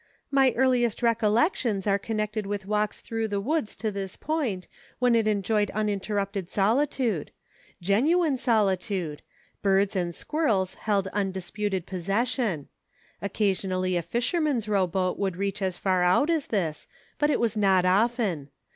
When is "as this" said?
16.31-16.87